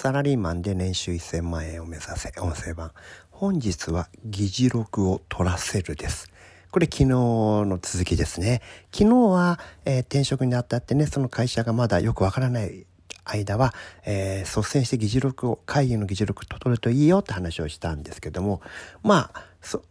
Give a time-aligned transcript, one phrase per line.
[0.00, 2.92] サラリーマンで年収1000万円を目指せ音声版。
[3.32, 6.30] 本日は議事録を取らせるです。
[6.70, 8.62] これ昨日の続きですね。
[8.94, 12.86] 昨日は、えー、転職にあたってねその会社がまだよくわからない
[13.24, 13.74] 間は、
[14.06, 18.62] えー、率先して議事録を会議の議事録を取るといいよって話をしたんですけども
[19.02, 19.44] まあ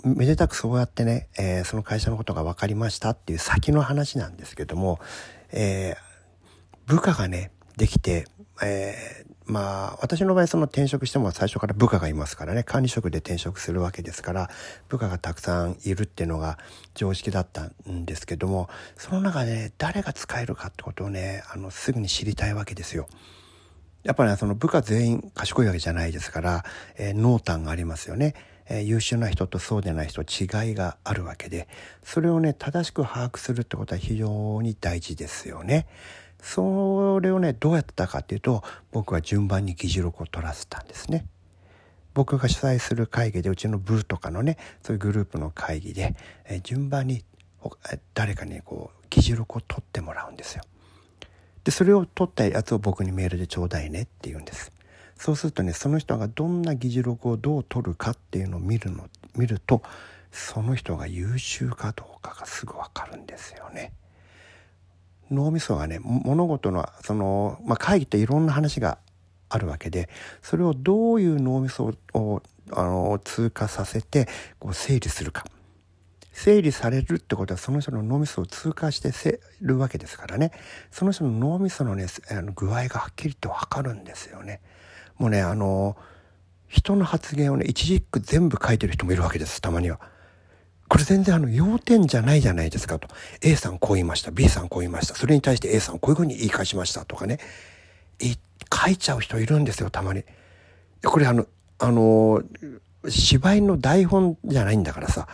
[0.06, 5.02] めでたくそうやってね、えー、その会社のことが分かりましたっていう先の話なんですけども、
[5.52, 8.26] えー、部下がねできて
[8.64, 14.50] え、まあ私の場合その転職しても最初から部下がいますからね管理職で転職するわけですから
[14.90, 16.58] 部下がたくさんいるっていうのが
[16.94, 23.08] 常識だったんですけどもその中で、ね、誰が使えるかってことをねあのすぐに知りたいわけですよ。
[24.04, 26.64] やっぱり、ね、その部下全員賢いわけじゃないですから、
[26.98, 28.36] えー、濃淡がありますよね。
[28.70, 31.70] え、優秀な人とそうでない人違いがあるわけで
[32.04, 35.88] それをね正しく把握するってことは非常に大事ですよね。
[36.48, 41.26] それをねどうやってたかっていうと僕は順番に議事録を取らせたんですね。
[42.14, 47.26] 僕が主催する会議でうちの部とかのねそういうグループの会議で、え順番に
[48.14, 50.64] 誰かにこう議事録を取ってもらうんですよ。
[51.66, 54.72] でそれを取ったやつを僕にメールでちょうだいねって言うんです。
[55.18, 59.82] そうするとねその人がどんな議事録をどう取るかっていうのを見るの見ると
[60.32, 63.92] その人が優秀かどうかがすぐ分かるんですよね。
[65.32, 68.98] 脳みそがね物事のその、まあ、会議っていろんな話が
[69.50, 70.10] あるわけで
[70.42, 74.28] それをどういう脳みそをあの通過させて
[74.60, 75.46] こう整理するか
[76.34, 80.52] 整理されるってことはその人の脳みそを通過してせるわけですからね
[80.92, 84.62] その人の脳みそのねあの具合がはっきりと分かるんですよね。
[85.18, 85.98] もうねあの
[86.68, 90.00] 人の発言をね一字一句全部書いてる人もいるわけですたまには。
[90.90, 93.08] これ全然あの要点じゃないじゃないですかと。
[93.42, 94.32] A さんこう言いました。
[94.32, 95.16] B さんこう言いました。
[95.16, 97.40] それに対して A さんこういうふうに言い返しましたとかね。
[98.74, 100.24] 書いちゃう人いるんですよ、たまに。
[101.04, 101.46] これあの、
[101.80, 102.42] あの、
[103.08, 105.28] 芝居の台本じゃないんだからさ、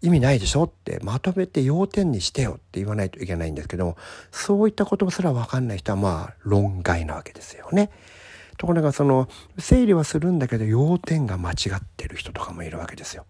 [0.00, 3.96] 意味ないでしょってまとめて要点にしてよって言わないといけないんですけども、
[4.30, 7.90] そういったことすらわかんない人はまあ論外なわけですよね。
[8.56, 13.26] ところがその整理はするんだけど要点が間違ってる人とかもいるわけですよ。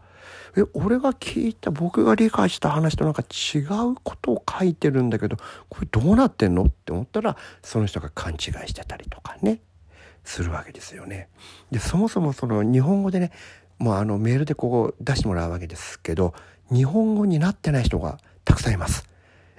[0.56, 5.36] え俺が聞いた僕が理解した話となんか違うことを書いてるんだけど
[5.68, 9.60] これどうなってんのって思ったらその人が勘違いしてたりとかね
[10.24, 11.28] するわけですよね。
[11.70, 13.32] でそもそもその日本語でね
[13.78, 16.34] もうあのメールでこう出してもらうわけですけど
[16.70, 19.08] 日本語になってない人がたくさんいます。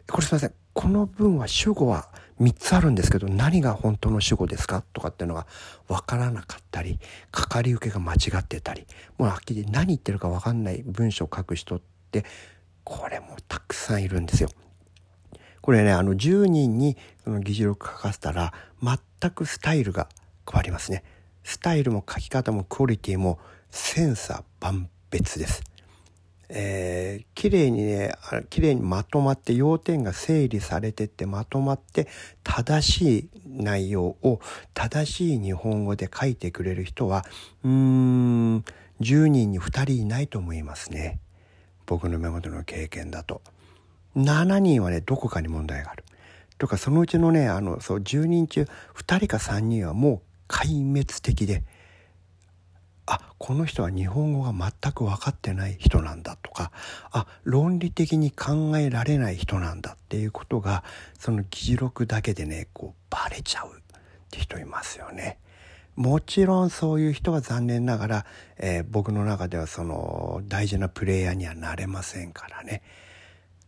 [0.08, 5.46] これすいませんこの文は主語は3つあるんですけど何が本当の主語ですかとかっていうのが
[5.88, 7.00] 分からなかったり
[7.32, 12.26] かかり受けが間違ってたりもうはっきり何言ってるか分かんない文章を書く人って
[12.84, 14.50] これもたくさんいるんですよ。
[15.62, 20.08] これねあの10人にその議事録書かせたら全くスタイルが
[20.50, 21.04] 変わりますね。
[21.44, 23.38] スタイルも書き方もクオリティも
[23.70, 25.62] 千差万別です。
[26.50, 28.16] えー、綺麗にね
[28.50, 32.08] 綺麗にまとまって要点が整理されてってまとまって
[32.44, 34.40] 正しい内容を
[34.74, 37.24] 正しい日本語で書いてくれる人は
[37.64, 38.66] うーん
[39.00, 41.20] 10人に2人いないと思いますね。
[41.86, 43.42] 僕の目元の経験だと。
[44.16, 46.04] 7人はねどこかに問題がある。
[46.58, 51.64] とかそのうちのねあのそう10人中2人か3人はもう壊滅的で
[53.40, 56.72] この人は日本語が全く分かってない人なんだとか
[57.12, 60.84] あ論理的に考えられない人なんだっていうことが
[61.18, 63.72] その議事録だけでねこうバレちゃうっ
[64.30, 65.40] て人いますよね。
[65.96, 68.26] もちろんそういう人は残念ながら、
[68.58, 72.84] えー、僕の中ではその大事なプレイヤーにはなれませんからね。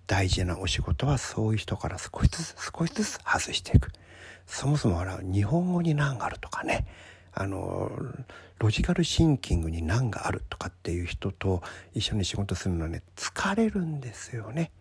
[0.08, 3.92] 大事なお仕事はそういう人から少しずつ少しずつ外していく。
[4.46, 6.86] そもそもあ日本語に難があるとかね。
[7.34, 7.92] あの
[8.60, 11.62] ロジカルシンキングに難があるとかっていう人と
[11.94, 14.72] 一緒に仕事するのはね疲れるんですよね。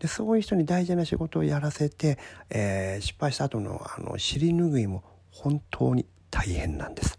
[0.00, 2.18] でそういう人に大事な仕事をやらせて、
[2.50, 7.16] えー、失敗した後のあの尻拭いも本当に大変なんです。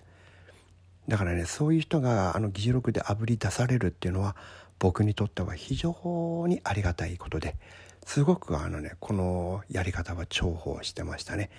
[1.07, 4.35] だからねそういう人があの議事録であぶり出されるっていうのは
[4.77, 7.55] 僕にとっては非常にありがたいことで
[8.05, 11.49] すごくあのねこのやり方は重宝してましたね。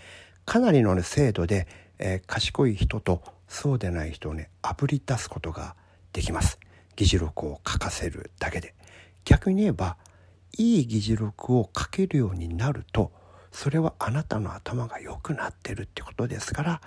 [0.49, 1.69] かなりの、ね、精度で、
[1.99, 5.75] えー、賢い人とそうでない人をねあぶり出すことが
[6.13, 6.59] できます
[6.97, 8.75] 議事録を書かせるだけで
[9.25, 9.97] 逆に言えば
[10.57, 13.13] いい議事録を書けるようになると
[13.53, 16.81] それはあなたの頭が良くなってるってことですから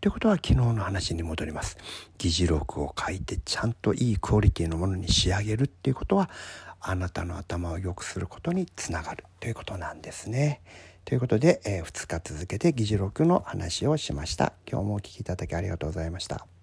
[0.00, 1.76] ということは昨日の話に戻ります。
[2.18, 6.30] 議事録を書いてちゃんといいクオリティのものに仕上げるっていうことは
[6.80, 10.60] あなたの頭を良くすることにつながるということなんですね。
[11.04, 14.52] ということで、えー、2日続けて議事録の話をしました。
[14.70, 16.57] 今日もお聴きいただきありがとうございました。